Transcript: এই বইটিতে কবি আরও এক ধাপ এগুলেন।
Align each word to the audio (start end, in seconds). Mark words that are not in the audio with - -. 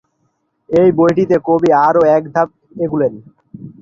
এই 0.69 0.89
বইটিতে 0.97 1.37
কবি 1.47 1.69
আরও 1.85 2.01
এক 2.15 2.23
ধাপ 2.33 2.49
এগুলেন। 2.83 3.13